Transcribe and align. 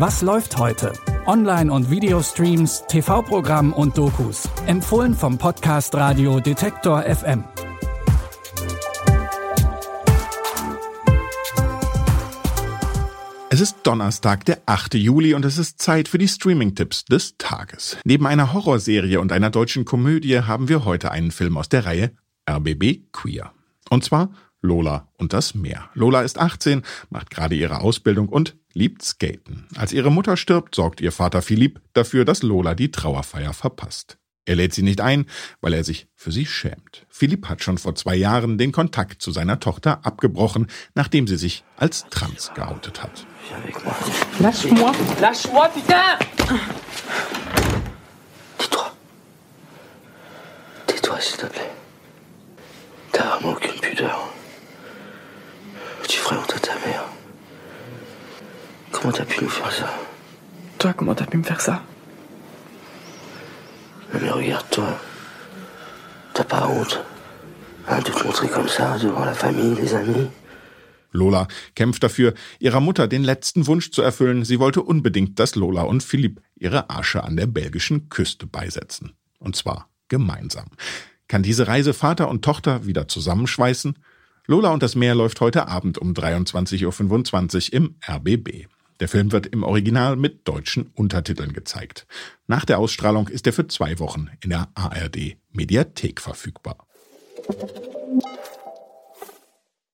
Was 0.00 0.22
läuft 0.22 0.56
heute? 0.56 0.94
Online- 1.26 1.70
und 1.70 1.90
Videostreams, 1.90 2.84
TV-Programm 2.88 3.74
und 3.74 3.98
Dokus. 3.98 4.48
Empfohlen 4.64 5.12
vom 5.12 5.36
Podcast 5.36 5.94
Radio 5.94 6.40
Detektor 6.40 7.02
FM. 7.02 7.44
Es 13.50 13.60
ist 13.60 13.76
Donnerstag, 13.82 14.46
der 14.46 14.62
8. 14.64 14.94
Juli 14.94 15.34
und 15.34 15.44
es 15.44 15.58
ist 15.58 15.82
Zeit 15.82 16.08
für 16.08 16.16
die 16.16 16.28
Streaming-Tipps 16.28 17.04
des 17.04 17.36
Tages. 17.36 17.98
Neben 18.06 18.26
einer 18.26 18.54
Horrorserie 18.54 19.20
und 19.20 19.32
einer 19.32 19.50
deutschen 19.50 19.84
Komödie 19.84 20.40
haben 20.40 20.70
wir 20.70 20.86
heute 20.86 21.10
einen 21.10 21.30
Film 21.30 21.58
aus 21.58 21.68
der 21.68 21.84
Reihe 21.84 22.12
RBB 22.48 23.12
Queer. 23.12 23.52
Und 23.90 24.02
zwar 24.02 24.30
Lola 24.62 25.08
und 25.18 25.34
das 25.34 25.54
Meer. 25.54 25.90
Lola 25.92 26.22
ist 26.22 26.38
18, 26.38 26.80
macht 27.10 27.28
gerade 27.28 27.54
ihre 27.54 27.80
Ausbildung 27.80 28.30
und 28.30 28.56
liebt 28.72 29.02
Skaten. 29.02 29.66
Als 29.76 29.92
ihre 29.92 30.10
Mutter 30.10 30.36
stirbt, 30.36 30.74
sorgt 30.74 31.00
ihr 31.00 31.12
Vater 31.12 31.42
Philipp 31.42 31.80
dafür, 31.92 32.24
dass 32.24 32.42
Lola 32.42 32.74
die 32.74 32.90
Trauerfeier 32.90 33.52
verpasst. 33.52 34.18
Er 34.46 34.56
lädt 34.56 34.74
sie 34.74 34.82
nicht 34.82 35.00
ein, 35.00 35.26
weil 35.60 35.74
er 35.74 35.84
sich 35.84 36.08
für 36.16 36.32
sie 36.32 36.46
schämt. 36.46 37.06
Philipp 37.08 37.48
hat 37.48 37.62
schon 37.62 37.78
vor 37.78 37.94
zwei 37.94 38.16
Jahren 38.16 38.58
den 38.58 38.72
Kontakt 38.72 39.22
zu 39.22 39.30
seiner 39.32 39.60
Tochter 39.60 40.04
abgebrochen, 40.04 40.66
nachdem 40.94 41.26
sie 41.26 41.36
sich 41.36 41.62
als 41.76 42.06
trans 42.10 42.50
geoutet 42.54 43.02
hat. 43.02 43.26
Lâche-moi. 44.40 44.92
Lâche-moi, 45.20 45.68
putain 45.68 46.18
Tais-toi. 48.58 48.90
Tais-toi, 50.86 51.20
s'il 51.20 51.36
te 51.36 51.46
plaît. 51.46 51.70
T'as 53.12 53.24
vraiment 53.36 53.52
aucune 53.52 53.80
pudeur. 53.80 54.32
Tu 56.08 56.18
ferais 56.18 56.36
honte 56.36 56.54
à 56.54 56.58
ta 56.58 56.74
mère. 56.86 57.09
Comment 59.00 59.14
t'as 59.14 59.24
pu 59.24 59.44
nous 59.44 59.50
faire 59.50 59.72
ça 59.72 59.90
Toi, 60.78 60.92
comment 60.92 61.14
t'as 61.14 61.24
pu 61.24 61.38
me 61.38 61.42
faire 61.42 61.60
ça 61.60 61.82
Non 64.12 64.20
mais 64.20 64.30
regarde-toi. 64.30 64.98
T'as 66.34 66.44
pas 66.44 66.68
honte 66.68 67.02
hein, 67.88 67.98
de 68.00 68.10
te 68.10 68.24
montrer 68.24 68.48
comme 68.48 68.68
ça 68.68 68.98
devant 68.98 69.24
la 69.24 69.34
famille, 69.34 69.74
les 69.74 69.94
amis 69.94 70.28
Lola 71.12 71.48
kämpft 71.74 72.02
dafür, 72.02 72.34
ihrer 72.60 72.80
Mutter 72.80 73.08
den 73.08 73.24
letzten 73.24 73.66
Wunsch 73.66 73.90
zu 73.90 74.02
erfüllen. 74.02 74.44
Sie 74.44 74.60
wollte 74.60 74.82
unbedingt, 74.82 75.40
dass 75.40 75.56
Lola 75.56 75.82
und 75.82 76.02
Philipp 76.02 76.40
ihre 76.54 76.88
Asche 76.88 77.24
an 77.24 77.36
der 77.36 77.46
belgischen 77.46 78.08
Küste 78.10 78.46
beisetzen. 78.46 79.14
Und 79.38 79.56
zwar 79.56 79.88
gemeinsam. 80.08 80.66
Kann 81.26 81.42
diese 81.42 81.66
Reise 81.66 81.94
Vater 81.94 82.28
und 82.28 82.44
Tochter 82.44 82.86
wieder 82.86 83.08
zusammenschweißen? 83.08 83.98
Lola 84.46 84.70
und 84.70 84.82
das 84.82 84.94
Meer 84.94 85.14
läuft 85.14 85.40
heute 85.40 85.68
Abend 85.68 85.98
um 85.98 86.12
23.25 86.12 87.70
Uhr 87.70 87.76
im 87.76 87.96
RBB. 88.06 88.68
Der 89.00 89.08
Film 89.08 89.32
wird 89.32 89.46
im 89.46 89.62
Original 89.62 90.16
mit 90.16 90.46
deutschen 90.46 90.90
Untertiteln 90.94 91.52
gezeigt. 91.52 92.06
Nach 92.46 92.64
der 92.64 92.78
Ausstrahlung 92.78 93.28
ist 93.28 93.46
er 93.46 93.52
für 93.52 93.66
zwei 93.66 93.98
Wochen 93.98 94.28
in 94.42 94.50
der 94.50 94.68
ARD 94.74 95.36
Mediathek 95.52 96.20
verfügbar. 96.20 96.86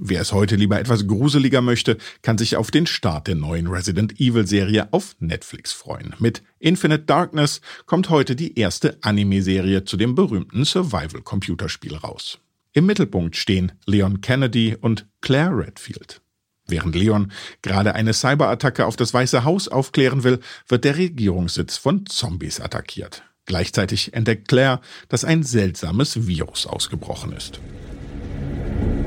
Wer 0.00 0.20
es 0.20 0.32
heute 0.32 0.54
lieber 0.54 0.78
etwas 0.78 1.08
gruseliger 1.08 1.60
möchte, 1.60 1.98
kann 2.22 2.38
sich 2.38 2.56
auf 2.56 2.70
den 2.70 2.86
Start 2.86 3.26
der 3.26 3.34
neuen 3.34 3.66
Resident 3.66 4.20
Evil 4.20 4.46
Serie 4.46 4.92
auf 4.92 5.16
Netflix 5.18 5.72
freuen. 5.72 6.14
Mit 6.20 6.42
Infinite 6.60 7.04
Darkness 7.04 7.60
kommt 7.84 8.08
heute 8.08 8.36
die 8.36 8.58
erste 8.58 8.98
Anime-Serie 9.02 9.84
zu 9.84 9.96
dem 9.96 10.14
berühmten 10.14 10.64
Survival-Computerspiel 10.64 11.96
raus. 11.96 12.38
Im 12.72 12.86
Mittelpunkt 12.86 13.36
stehen 13.36 13.72
Leon 13.86 14.20
Kennedy 14.20 14.76
und 14.80 15.08
Claire 15.20 15.56
Redfield. 15.56 16.20
Während 16.68 16.94
Leon 16.94 17.32
gerade 17.62 17.94
eine 17.94 18.12
Cyberattacke 18.12 18.84
auf 18.84 18.96
das 18.96 19.14
Weiße 19.14 19.44
Haus 19.44 19.68
aufklären 19.68 20.22
will, 20.22 20.40
wird 20.68 20.84
der 20.84 20.98
Regierungssitz 20.98 21.78
von 21.78 22.04
Zombies 22.06 22.60
attackiert. 22.60 23.22
Gleichzeitig 23.46 24.12
entdeckt 24.12 24.48
Claire, 24.48 24.82
dass 25.08 25.24
ein 25.24 25.42
seltsames 25.42 26.26
Virus 26.26 26.66
ausgebrochen 26.66 27.32
ist. 27.32 27.60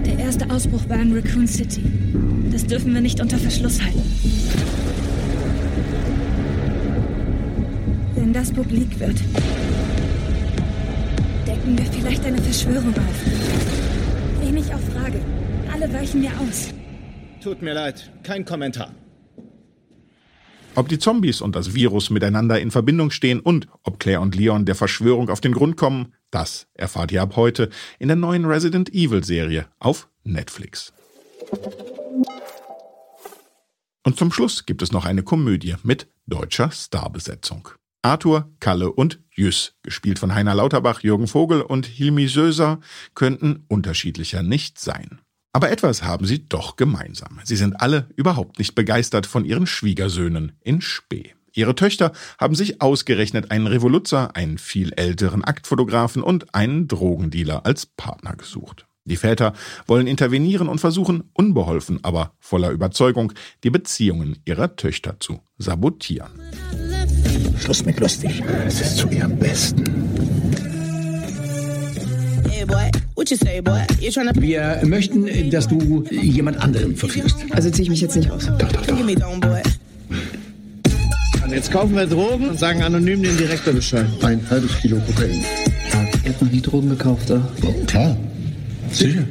Der 0.04 0.18
erste 0.18 0.50
Ausbruch 0.50 0.90
war 0.90 1.00
in 1.00 1.14
Raccoon 1.16 1.48
City. 1.48 1.84
Das 2.52 2.66
dürfen 2.66 2.96
wir 2.96 3.02
nicht 3.02 3.22
unter 3.22 3.38
Verschluss 3.38 3.80
halten. 3.80 4.02
Wenn 8.16 8.34
das 8.34 8.52
publik 8.52 9.00
wird, 9.00 9.20
decken 11.46 11.78
wir 11.78 11.86
vielleicht 11.86 12.26
eine 12.26 12.42
Verschwörung 12.42 12.96
auf. 12.96 14.42
Wen 14.42 14.58
ich 14.58 14.74
auch 14.74 14.80
frage, 14.96 15.20
alle 15.72 15.94
weichen 15.94 16.22
mir 16.22 16.32
aus. 16.40 16.70
Tut 17.42 17.62
mir 17.62 17.74
leid, 17.74 18.12
kein 18.24 18.46
Kommentar. 18.46 18.94
Ob 20.76 20.88
die 20.88 21.00
Zombies 21.00 21.42
und 21.42 21.56
das 21.56 21.74
Virus 21.74 22.10
miteinander 22.10 22.60
in 22.62 22.72
Verbindung 22.72 23.12
stehen 23.12 23.40
und 23.40 23.68
ob 23.84 24.00
Claire 24.00 24.22
und 24.22 24.36
Leon 24.36 24.66
der 24.66 24.76
Verschwörung 24.76 25.30
auf 25.30 25.42
den 25.42 25.54
Grund 25.54 25.76
kommen, 25.76 26.14
das 26.30 26.68
erfahrt 26.76 27.12
ihr 27.12 27.22
ab 27.22 27.36
heute 27.36 27.70
in 28.00 28.08
der 28.08 28.16
neuen 28.16 28.46
Resident 28.46 28.94
Evil 28.94 29.24
Serie 29.24 29.66
auf 29.80 30.08
Netflix. 30.24 30.94
Und 34.04 34.18
zum 34.18 34.32
Schluss 34.32 34.66
gibt 34.66 34.82
es 34.82 34.92
noch 34.92 35.06
eine 35.06 35.24
Komödie 35.24 35.76
mit 35.84 36.08
deutscher 36.28 36.72
Starbesetzung. 36.72 37.70
Arthur, 38.02 38.50
Kalle 38.60 38.92
und 38.92 39.20
Jüss, 39.32 39.76
gespielt 39.84 40.20
von 40.20 40.34
Heiner 40.34 40.56
Lauterbach, 40.56 41.02
Jürgen 41.02 41.28
Vogel 41.28 41.62
und 41.62 41.86
Hilmi 41.86 42.28
Söser, 42.28 42.80
könnten 43.14 43.66
unterschiedlicher 43.68 44.42
nicht 44.42 44.80
sein. 44.80 45.22
Aber 45.54 45.70
etwas 45.70 46.04
haben 46.04 46.26
sie 46.26 46.48
doch 46.48 46.78
gemeinsam. 46.78 47.40
Sie 47.44 47.58
sind 47.58 47.82
alle 47.82 48.08
überhaupt 48.16 48.58
nicht 48.58 48.74
begeistert 48.74 49.26
von 49.26 49.44
ihren 49.44 49.68
Schwiegersöhnen 49.68 50.54
in 50.62 50.82
Spee. 50.82 51.34
Ihre 51.54 51.76
Töchter 51.76 52.14
haben 52.40 52.56
sich 52.56 52.82
ausgerechnet 52.82 53.52
einen 53.52 53.68
Revoluzzer, 53.68 54.36
einen 54.38 54.58
viel 54.58 54.94
älteren 54.94 55.44
Aktfotografen 55.44 56.24
und 56.24 56.56
einen 56.56 56.88
Drogendealer 56.88 57.66
als 57.66 57.86
Partner 57.86 58.36
gesucht. 58.38 58.86
Die 59.04 59.18
Väter 59.18 59.54
wollen 59.88 60.08
intervenieren 60.08 60.70
und 60.70 60.80
versuchen, 60.80 61.24
unbeholfen, 61.34 62.00
aber 62.04 62.34
voller 62.40 62.70
Überzeugung, 62.70 63.34
die 63.64 63.72
Beziehungen 63.72 64.38
ihrer 64.46 64.78
Töchter 64.78 65.20
zu 65.20 65.42
sabotieren. 65.58 66.32
Schluss 67.60 67.84
mit 67.84 68.00
lustig. 68.00 68.42
Es 68.66 68.80
ist 68.80 68.98
zu 68.98 69.10
ihrem 69.10 69.38
Besten. 69.38 69.84
Wir 74.42 74.82
möchten, 74.84 75.50
dass 75.52 75.68
du 75.68 76.04
jemand 76.10 76.58
anderem 76.60 76.96
verführst. 76.96 77.38
Also 77.52 77.70
ziehe 77.70 77.84
ich 77.84 77.90
mich 77.90 78.02
jetzt 78.02 78.16
nicht 78.16 78.32
aus. 78.32 78.46
Doch, 78.46 78.72
doch, 78.72 78.86
doch. 78.86 78.98
Jetzt 81.50 81.72
kaufen 81.72 81.96
wir 81.96 82.08
Drogen 82.08 82.50
und 82.50 82.58
sagen 82.58 82.82
anonym 82.82 83.22
den 83.22 83.38
Direktor 83.38 83.74
Bescheid. 83.74 84.08
Ein 84.22 84.50
halbes 84.50 84.78
Kilo 84.80 85.00
Kokain. 85.06 85.44
Ihr 86.24 86.30
habt 86.30 86.42
noch 86.42 86.52
nie 86.52 86.62
Drogen 86.62 86.90
gekauft, 86.90 87.30
oder? 87.30 87.52
Oh, 87.64 87.74
klar. 87.86 88.18
Sicher. 88.92 89.28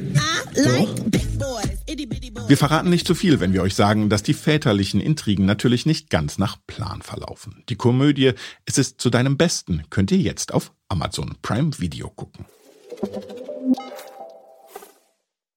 Wir 2.47 2.57
verraten 2.57 2.89
nicht 2.89 3.07
zu 3.07 3.15
viel, 3.15 3.39
wenn 3.39 3.53
wir 3.53 3.61
euch 3.61 3.75
sagen, 3.75 4.09
dass 4.09 4.23
die 4.23 4.33
väterlichen 4.33 5.01
Intrigen 5.01 5.45
natürlich 5.45 5.85
nicht 5.85 6.09
ganz 6.09 6.37
nach 6.37 6.57
Plan 6.67 7.01
verlaufen. 7.01 7.63
Die 7.69 7.75
Komödie 7.75 8.33
Es 8.65 8.77
ist 8.77 9.01
zu 9.01 9.09
deinem 9.09 9.37
Besten 9.37 9.83
könnt 9.89 10.11
ihr 10.11 10.19
jetzt 10.19 10.53
auf 10.53 10.73
Amazon 10.89 11.35
Prime 11.41 11.71
Video 11.79 12.09
gucken. 12.09 12.45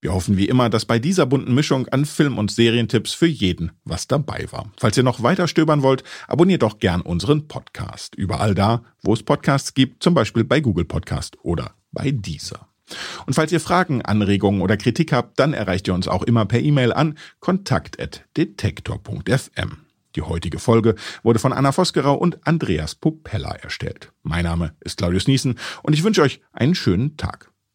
Wir 0.05 0.13
hoffen 0.13 0.37
wie 0.37 0.47
immer, 0.47 0.69
dass 0.69 0.85
bei 0.85 0.99
dieser 0.99 1.25
bunten 1.25 1.55
Mischung 1.55 1.87
an 1.87 2.05
Film- 2.05 2.37
und 2.37 2.51
Serientipps 2.51 3.13
für 3.13 3.25
jeden 3.25 3.71
was 3.85 4.05
dabei 4.05 4.45
war. 4.51 4.71
Falls 4.77 4.95
ihr 4.97 5.03
noch 5.03 5.23
weiter 5.23 5.47
stöbern 5.47 5.81
wollt, 5.81 6.03
abonniert 6.27 6.61
doch 6.61 6.77
gern 6.77 7.01
unseren 7.01 7.47
Podcast. 7.47 8.13
Überall 8.13 8.53
da, 8.53 8.83
wo 9.01 9.15
es 9.15 9.23
Podcasts 9.23 9.73
gibt, 9.73 10.03
zum 10.03 10.13
Beispiel 10.13 10.43
bei 10.43 10.59
Google 10.59 10.85
Podcast 10.85 11.37
oder 11.41 11.71
bei 11.91 12.11
Deezer. 12.11 12.67
Und 13.25 13.33
falls 13.33 13.51
ihr 13.51 13.59
Fragen, 13.59 14.03
Anregungen 14.03 14.61
oder 14.61 14.77
Kritik 14.77 15.11
habt, 15.11 15.39
dann 15.39 15.53
erreicht 15.53 15.87
ihr 15.87 15.95
uns 15.95 16.07
auch 16.07 16.21
immer 16.21 16.45
per 16.45 16.59
E-Mail 16.59 16.93
an 16.93 17.17
kontakt.detektor.fm. 17.39 19.77
Die 20.15 20.21
heutige 20.21 20.59
Folge 20.59 20.93
wurde 21.23 21.39
von 21.39 21.51
Anna 21.51 21.71
Vosgerau 21.71 22.13
und 22.13 22.45
Andreas 22.45 22.93
Popella 22.93 23.55
erstellt. 23.55 24.11
Mein 24.21 24.43
Name 24.43 24.75
ist 24.81 24.99
Claudius 24.99 25.27
Niesen 25.27 25.57
und 25.81 25.93
ich 25.93 26.03
wünsche 26.03 26.21
euch 26.21 26.41
einen 26.53 26.75
schönen 26.75 27.17
Tag. 27.17 27.54